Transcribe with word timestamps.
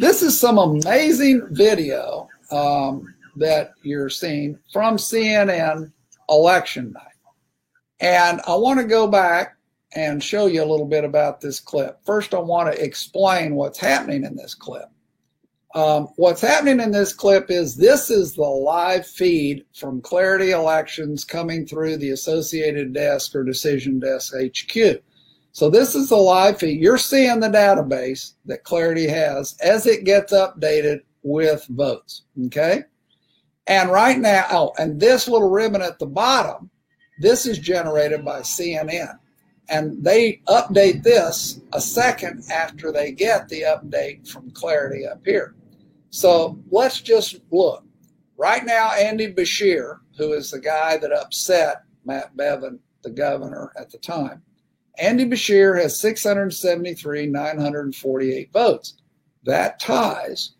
this 0.00 0.22
is 0.22 0.40
some 0.40 0.56
amazing 0.56 1.46
video 1.50 2.26
um, 2.50 3.14
that 3.36 3.72
you're 3.82 4.08
seeing 4.08 4.58
from 4.72 4.96
CNN 4.96 5.92
election 6.30 6.92
night. 6.92 7.04
And 8.00 8.40
I 8.46 8.54
want 8.54 8.80
to 8.80 8.86
go 8.86 9.06
back 9.06 9.58
and 9.94 10.24
show 10.24 10.46
you 10.46 10.62
a 10.62 10.64
little 10.64 10.86
bit 10.86 11.04
about 11.04 11.42
this 11.42 11.60
clip. 11.60 11.98
First, 12.06 12.32
I 12.32 12.38
want 12.38 12.72
to 12.72 12.82
explain 12.82 13.56
what's 13.56 13.78
happening 13.78 14.24
in 14.24 14.36
this 14.36 14.54
clip. 14.54 14.88
Um, 15.74 16.08
what's 16.16 16.40
happening 16.40 16.80
in 16.80 16.92
this 16.92 17.12
clip 17.12 17.50
is 17.50 17.76
this 17.76 18.10
is 18.10 18.34
the 18.34 18.42
live 18.42 19.06
feed 19.06 19.66
from 19.74 20.00
Clarity 20.00 20.52
Elections 20.52 21.26
coming 21.26 21.66
through 21.66 21.98
the 21.98 22.10
Associated 22.10 22.94
Desk 22.94 23.34
or 23.34 23.44
Decision 23.44 24.00
Desk 24.00 24.32
HQ. 24.34 25.02
So 25.52 25.68
this 25.68 25.94
is 25.94 26.08
the 26.10 26.16
live 26.16 26.58
feed. 26.58 26.80
You're 26.80 26.98
seeing 26.98 27.40
the 27.40 27.48
database 27.48 28.34
that 28.46 28.64
Clarity 28.64 29.08
has 29.08 29.56
as 29.62 29.86
it 29.86 30.04
gets 30.04 30.32
updated 30.32 31.00
with 31.22 31.66
votes. 31.70 32.22
Okay. 32.46 32.84
And 33.66 33.90
right 33.90 34.18
now, 34.18 34.46
oh, 34.50 34.72
and 34.78 34.98
this 34.98 35.28
little 35.28 35.50
ribbon 35.50 35.82
at 35.82 35.98
the 35.98 36.06
bottom, 36.06 36.70
this 37.20 37.46
is 37.46 37.58
generated 37.58 38.24
by 38.24 38.40
CNN. 38.40 39.18
And 39.68 40.02
they 40.02 40.42
update 40.48 41.02
this 41.02 41.60
a 41.72 41.80
second 41.80 42.44
after 42.50 42.90
they 42.90 43.12
get 43.12 43.48
the 43.48 43.62
update 43.62 44.28
from 44.28 44.50
Clarity 44.50 45.06
up 45.06 45.20
here. 45.24 45.54
So 46.10 46.58
let's 46.70 47.00
just 47.00 47.40
look. 47.52 47.84
Right 48.36 48.64
now, 48.64 48.90
Andy 48.92 49.32
Beshear, 49.32 49.98
who 50.16 50.32
is 50.32 50.50
the 50.50 50.58
guy 50.58 50.96
that 50.96 51.12
upset 51.12 51.82
Matt 52.04 52.36
Bevin, 52.36 52.80
the 53.02 53.10
governor 53.10 53.72
at 53.78 53.90
the 53.90 53.98
time, 53.98 54.42
Andy 54.98 55.24
Beshear 55.24 55.80
has 55.80 55.98
673, 56.00 57.26
948 57.26 58.52
votes. 58.52 58.94
That 59.44 59.80
ties 59.80 60.52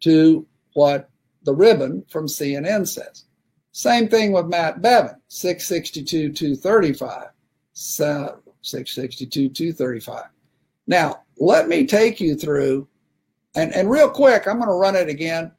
to 0.00 0.46
what 0.74 1.08
the 1.44 1.54
ribbon 1.54 2.04
from 2.08 2.26
CNN 2.26 2.86
says. 2.86 3.24
Same 3.72 4.08
thing 4.08 4.32
with 4.32 4.46
Matt 4.46 4.80
Bevin, 4.82 5.16
662, 5.28 6.32
235. 6.32 7.28
So 7.72 8.40
662, 8.62 9.48
235. 9.50 10.24
Now, 10.86 11.22
let 11.38 11.68
me 11.68 11.86
take 11.86 12.20
you 12.20 12.36
through, 12.36 12.88
and, 13.54 13.74
and 13.74 13.90
real 13.90 14.10
quick, 14.10 14.46
I'm 14.46 14.56
going 14.56 14.68
to 14.68 14.74
run 14.74 14.96
it 14.96 15.08
again. 15.08 15.52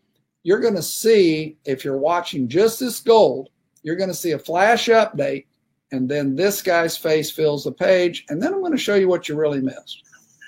You're 0.44 0.60
going 0.60 0.76
to 0.76 0.82
see, 0.82 1.58
if 1.66 1.84
you're 1.84 1.98
watching 1.98 2.48
just 2.48 2.80
this 2.80 3.00
gold, 3.00 3.50
you're 3.84 3.96
going 3.96 4.10
to 4.10 4.16
see 4.16 4.32
a 4.32 4.40
flash 4.40 4.88
update, 4.88 5.46
and 5.92 6.10
then 6.10 6.36
this 6.36 6.62
guy's 6.62 6.98
face 6.98 7.32
fills 7.32 7.64
the 7.64 7.72
page, 7.72 8.26
and 8.30 8.42
then 8.42 8.54
I'm 8.54 8.60
going 8.60 8.72
to 8.74 8.78
show 8.78 8.96
you 8.96 9.08
what 9.08 9.30
you 9.30 9.36
really 9.36 9.62
missed. 9.62 10.04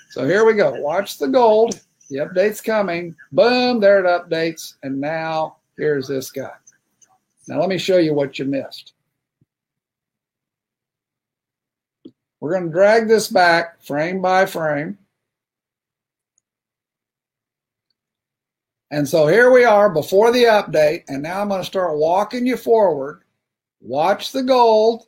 So 0.09 0.25
here 0.25 0.45
we 0.45 0.53
go. 0.53 0.71
Watch 0.71 1.17
the 1.17 1.27
gold. 1.27 1.79
The 2.09 2.17
update's 2.17 2.61
coming. 2.61 3.15
Boom, 3.31 3.79
there 3.79 4.03
it 4.03 4.05
updates. 4.05 4.73
And 4.81 4.99
now 4.99 5.57
here's 5.77 6.07
this 6.07 6.31
guy. 6.31 6.51
Now 7.47 7.59
let 7.59 7.69
me 7.69 7.77
show 7.77 7.97
you 7.97 8.13
what 8.13 8.39
you 8.39 8.45
missed. 8.45 8.93
We're 12.39 12.51
going 12.51 12.65
to 12.65 12.71
drag 12.71 13.07
this 13.07 13.27
back 13.27 13.81
frame 13.83 14.21
by 14.21 14.45
frame. 14.45 14.97
And 18.91 19.07
so 19.07 19.27
here 19.27 19.51
we 19.51 19.65
are 19.65 19.89
before 19.89 20.31
the 20.31 20.45
update. 20.45 21.03
And 21.07 21.21
now 21.21 21.41
I'm 21.41 21.49
going 21.49 21.61
to 21.61 21.65
start 21.65 21.97
walking 21.97 22.47
you 22.47 22.57
forward. 22.57 23.21
Watch 23.81 24.31
the 24.31 24.41
gold. 24.41 25.05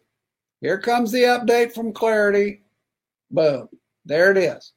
Here 0.61 0.79
comes 0.79 1.11
the 1.11 1.23
update 1.23 1.73
from 1.73 1.91
Clarity. 1.91 2.61
Boom. 3.31 3.67
There 4.05 4.31
it 4.31 4.37
is. 4.37 4.71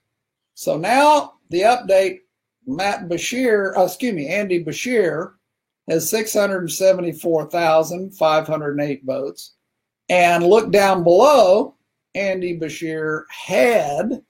So 0.54 0.78
now 0.78 1.34
the 1.50 1.60
update, 1.60 2.20
Matt 2.66 3.08
Beshear, 3.08 3.76
uh, 3.76 3.84
excuse 3.84 4.14
me, 4.14 4.28
Andy 4.28 4.64
Beshear 4.64 5.34
has 5.88 6.08
674,508 6.08 9.04
votes. 9.04 9.52
And 10.08 10.44
look 10.44 10.72
down 10.72 11.04
below, 11.04 11.74
Andy 12.14 12.58
Beshear 12.58 13.24
had 13.28 14.22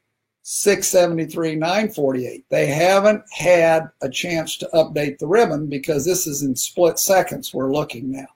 673, 0.43 1.55
948. 1.55 2.45
They 2.49 2.67
haven't 2.67 3.23
had 3.33 3.89
a 4.03 4.09
chance 4.09 4.57
to 4.59 4.69
update 4.75 5.19
the 5.19 5.27
ribbon 5.27 5.69
because 5.69 6.05
this 6.05 6.27
is 6.27 6.43
in 6.43 6.57
split 6.57 6.99
seconds 6.99 7.55
we're 7.55 7.73
looking 7.73 8.11
now. 8.11 8.27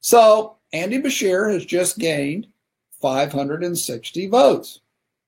So 0.00 0.56
Andy 0.72 1.00
Beshear 1.00 1.52
has 1.52 1.64
just 1.64 1.98
gained 1.98 2.46
560 3.00 4.26
votes. 4.28 4.80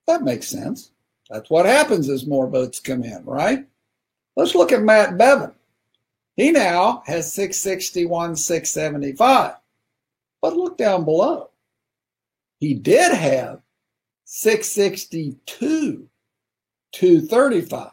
That 0.06 0.22
makes 0.22 0.48
sense. 0.48 0.92
That's 1.30 1.50
what 1.50 1.66
happens 1.66 2.08
as 2.08 2.26
more 2.26 2.46
votes 2.48 2.78
come 2.80 3.02
in, 3.02 3.24
right? 3.24 3.66
Let's 4.36 4.54
look 4.54 4.72
at 4.72 4.82
Matt 4.82 5.16
Bevin. 5.16 5.52
He 6.36 6.50
now 6.50 7.02
has 7.06 7.32
661, 7.32 8.36
675. 8.36 9.54
But 10.40 10.56
look 10.56 10.76
down 10.78 11.04
below. 11.04 11.50
He 12.58 12.74
did 12.74 13.12
have 13.12 13.60
662, 14.24 16.08
235 16.92 17.90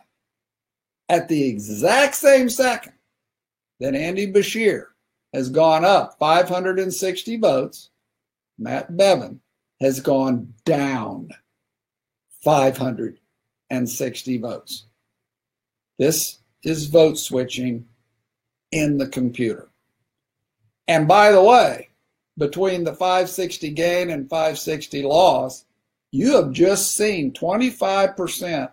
at 1.09 1.27
the 1.27 1.47
exact 1.47 2.15
same 2.15 2.49
second 2.49 2.93
that 3.79 3.95
Andy 3.95 4.31
Beshear 4.31 4.87
has 5.33 5.49
gone 5.49 5.85
up 5.85 6.17
560 6.19 7.37
votes. 7.37 7.89
Matt 8.57 8.95
Bevin 8.95 9.39
has 9.79 9.99
gone 9.99 10.53
down 10.65 11.29
560 12.43 14.37
votes. 14.37 14.85
This 15.97 16.39
is 16.63 16.87
vote 16.87 17.17
switching 17.17 17.85
in 18.71 18.97
the 18.97 19.07
computer. 19.07 19.69
And 20.87 21.07
by 21.07 21.31
the 21.31 21.43
way, 21.43 21.89
between 22.37 22.83
the 22.83 22.93
560 22.93 23.69
gain 23.71 24.09
and 24.09 24.29
560 24.29 25.03
loss, 25.03 25.65
you 26.11 26.35
have 26.35 26.51
just 26.51 26.95
seen 26.95 27.31
25% 27.33 28.71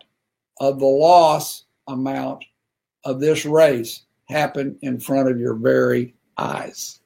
of 0.59 0.79
the 0.79 0.85
loss 0.85 1.65
amount 1.87 2.43
of 3.03 3.19
this 3.19 3.45
race 3.45 4.03
happen 4.25 4.77
in 4.81 4.99
front 4.99 5.29
of 5.29 5.39
your 5.39 5.53
very 5.53 6.15
eyes. 6.37 6.99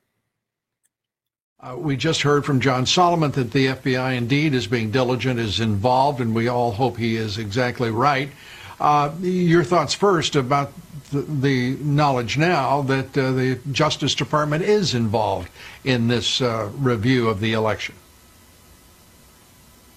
Uh, 1.59 1.75
we 1.77 1.95
just 1.95 2.23
heard 2.23 2.43
from 2.43 2.59
John 2.59 2.87
Solomon 2.87 3.29
that 3.31 3.51
the 3.51 3.67
FBI 3.67 4.17
indeed 4.17 4.55
is 4.55 4.65
being 4.65 4.89
diligent, 4.89 5.39
is 5.39 5.59
involved, 5.59 6.19
and 6.19 6.33
we 6.33 6.47
all 6.47 6.71
hope 6.71 6.97
he 6.97 7.15
is 7.15 7.37
exactly 7.37 7.91
right. 7.91 8.31
Uh, 8.79 9.11
your 9.21 9.63
thoughts 9.63 9.93
first 9.93 10.35
about 10.35 10.73
the, 11.11 11.21
the 11.21 11.75
knowledge 11.83 12.35
now 12.35 12.81
that 12.81 13.15
uh, 13.15 13.31
the 13.33 13.59
Justice 13.71 14.15
Department 14.15 14.63
is 14.63 14.95
involved 14.95 15.49
in 15.83 16.07
this 16.07 16.41
uh, 16.41 16.71
review 16.79 17.29
of 17.29 17.39
the 17.39 17.53
election. 17.53 17.93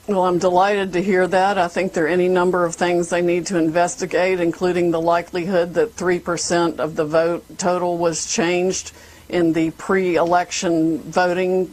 Well, 0.06 0.26
I'm 0.26 0.38
delighted 0.38 0.92
to 0.92 1.02
hear 1.02 1.26
that. 1.26 1.56
I 1.56 1.68
think 1.68 1.94
there 1.94 2.04
are 2.04 2.08
any 2.08 2.28
number 2.28 2.66
of 2.66 2.74
things 2.74 3.08
they 3.08 3.22
need 3.22 3.46
to 3.46 3.56
investigate, 3.56 4.38
including 4.38 4.90
the 4.90 5.00
likelihood 5.00 5.72
that 5.74 5.96
3% 5.96 6.78
of 6.78 6.94
the 6.94 7.06
vote 7.06 7.58
total 7.58 7.96
was 7.96 8.30
changed 8.30 8.92
in 9.28 9.52
the 9.52 9.70
pre-election 9.72 10.98
voting 11.02 11.72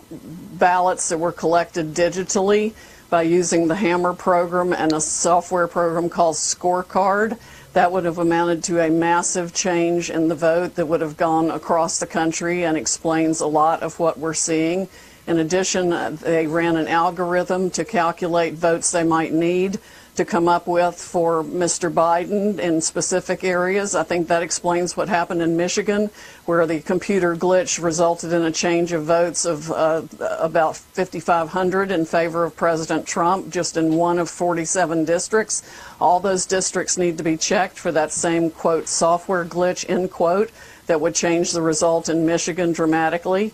ballots 0.54 1.10
that 1.10 1.18
were 1.18 1.32
collected 1.32 1.94
digitally 1.94 2.74
by 3.10 3.24
using 3.24 3.68
the 3.68 3.76
Hammer 3.76 4.14
program 4.14 4.74
and 4.74 4.94
a 4.94 5.02
software 5.02 5.68
program 5.68 6.10
called 6.10 6.36
Scorecard. 6.36 7.38
That 7.74 7.92
would 7.92 8.06
have 8.06 8.18
amounted 8.18 8.64
to 8.66 8.80
a 8.80 8.90
massive 8.90 9.54
change 9.54 10.10
in 10.10 10.28
the 10.28 10.36
vote 10.36 10.76
that 10.76 10.86
would 10.86 11.02
have 11.02 11.18
gone 11.18 11.52
across 11.52 12.00
the 12.00 12.08
country 12.08 12.66
and 12.66 12.78
explains 12.78 13.42
a 13.42 13.48
lot 13.48 13.82
of 13.84 14.00
what 14.00 14.18
we're 14.18 14.34
seeing. 14.34 14.88
In 15.28 15.40
addition, 15.40 16.18
they 16.18 16.48
ran 16.48 16.76
an 16.76 16.88
algorithm 16.88 17.70
to 17.72 17.86
calculate 17.86 18.54
votes 18.54 18.92
they 18.92 19.04
might 19.04 19.34
need 19.34 19.80
to 20.24 20.30
come 20.30 20.48
up 20.48 20.68
with 20.68 20.96
for 20.96 21.44
Mr. 21.44 21.92
Biden 21.92 22.60
in 22.60 22.80
specific 22.80 23.44
areas. 23.44 23.96
I 23.96 24.04
think 24.04 24.28
that 24.28 24.44
explains 24.44 24.96
what 24.96 25.10
happened 25.10 25.42
in 25.42 25.58
Michigan, 25.58 26.12
where 26.46 26.68
the 26.68 26.80
computer 26.80 27.36
glitch 27.36 27.82
resulted 27.82 28.32
in 28.32 28.44
a 28.44 28.52
change 28.52 28.92
of 28.92 29.06
votes 29.06 29.46
of 29.46 29.72
uh, 29.72 30.04
about 30.40 30.78
5,500 30.78 31.90
in 31.90 32.06
favor 32.06 32.44
of 32.44 32.56
President 32.56 33.08
Trump, 33.08 33.50
just 33.50 33.78
in 33.78 33.96
one 33.96 34.20
of 34.20 34.30
47 34.30 35.06
districts. 35.06 35.64
All 36.00 36.20
those 36.20 36.46
districts 36.46 37.00
need 37.00 37.18
to 37.18 37.24
be 37.24 37.36
checked 37.36 37.80
for 37.80 37.92
that 37.92 38.12
same, 38.12 38.52
quote, 38.52 38.88
software 38.88 39.44
glitch, 39.44 39.90
end 39.90 40.12
quote, 40.12 40.52
that 40.86 41.02
would 41.02 41.16
change 41.16 41.52
the 41.52 41.64
result 41.64 42.10
in 42.10 42.28
Michigan 42.28 42.74
dramatically. 42.74 43.54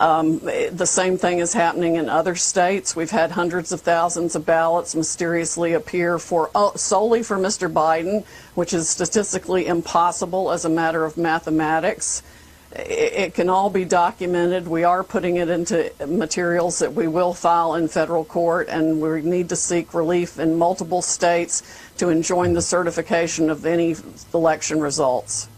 Um, 0.00 0.38
the 0.38 0.86
same 0.86 1.18
thing 1.18 1.40
is 1.40 1.52
happening 1.52 1.96
in 1.96 2.08
other 2.08 2.36
states. 2.36 2.94
We've 2.94 3.10
had 3.10 3.32
hundreds 3.32 3.72
of 3.72 3.80
thousands 3.80 4.36
of 4.36 4.46
ballots 4.46 4.94
mysteriously 4.94 5.72
appear 5.72 6.20
for 6.20 6.50
uh, 6.54 6.76
solely 6.76 7.24
for 7.24 7.36
Mr. 7.36 7.72
Biden, 7.72 8.24
which 8.54 8.72
is 8.72 8.88
statistically 8.88 9.66
impossible 9.66 10.52
as 10.52 10.64
a 10.64 10.68
matter 10.68 11.04
of 11.04 11.16
mathematics. 11.16 12.22
it, 12.72 13.12
it 13.12 13.34
can 13.34 13.48
all 13.48 13.70
be 13.70 13.84
documented. 13.84 14.68
We 14.68 14.84
are 14.84 15.02
putting 15.02 15.36
it 15.36 15.48
into 15.48 15.90
materials 16.06 16.78
that 16.78 16.94
we 16.94 17.08
will 17.08 17.34
file 17.34 17.74
in 17.74 17.88
federal 17.88 18.24
court, 18.24 18.68
and 18.68 19.00
we 19.00 19.22
need 19.22 19.48
to 19.48 19.56
seek 19.56 19.94
relief 19.94 20.38
in 20.38 20.56
multiple 20.56 21.02
states 21.02 21.62
to 21.96 22.08
enjoin 22.08 22.52
the 22.52 22.62
certification 22.62 23.50
of 23.50 23.66
any 23.66 23.96
election 24.32 24.80
results. 24.80 25.48